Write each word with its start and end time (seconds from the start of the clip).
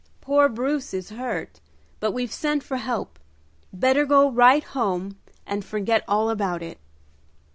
Poor 0.19 0.49
Bruce 0.49 0.95
is 0.95 1.11
hurt, 1.11 1.59
but 1.99 2.11
we've 2.11 2.33
sent 2.33 2.63
for 2.63 2.77
help. 2.77 3.19
Better 3.71 4.03
go 4.03 4.31
right 4.31 4.63
home 4.63 5.15
and 5.45 5.63
forget 5.63 6.03
all 6.07 6.31
about 6.31 6.63
it." 6.63 6.79